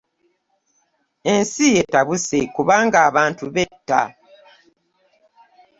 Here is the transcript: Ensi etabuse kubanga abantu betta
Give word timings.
Ensi 1.33 1.65
etabuse 1.81 2.37
kubanga 2.55 2.97
abantu 3.09 3.43
betta 3.55 4.01